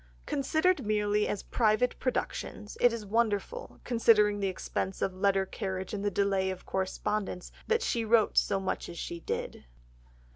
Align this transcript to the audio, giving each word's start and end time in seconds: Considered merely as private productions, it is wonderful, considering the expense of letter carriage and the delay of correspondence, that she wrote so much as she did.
Considered 0.25 0.83
merely 0.83 1.27
as 1.27 1.43
private 1.43 1.99
productions, 1.99 2.75
it 2.81 2.91
is 2.91 3.05
wonderful, 3.05 3.79
considering 3.83 4.39
the 4.39 4.47
expense 4.47 4.99
of 4.99 5.13
letter 5.13 5.45
carriage 5.45 5.93
and 5.93 6.03
the 6.03 6.09
delay 6.09 6.49
of 6.49 6.65
correspondence, 6.65 7.51
that 7.67 7.83
she 7.83 8.03
wrote 8.03 8.35
so 8.35 8.59
much 8.59 8.89
as 8.89 8.97
she 8.97 9.19
did. 9.19 9.63